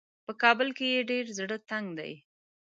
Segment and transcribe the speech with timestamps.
[0.25, 2.13] په کابل کې یې ډېر زړه تنګ دی.